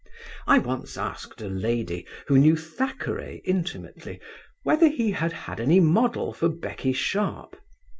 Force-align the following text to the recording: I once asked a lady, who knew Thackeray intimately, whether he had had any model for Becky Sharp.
I 0.47 0.57
once 0.57 0.97
asked 0.97 1.41
a 1.43 1.47
lady, 1.47 2.07
who 2.25 2.39
knew 2.39 2.57
Thackeray 2.57 3.43
intimately, 3.45 4.19
whether 4.63 4.87
he 4.87 5.11
had 5.11 5.31
had 5.31 5.59
any 5.59 5.79
model 5.79 6.33
for 6.33 6.49
Becky 6.49 6.91
Sharp. 6.91 7.55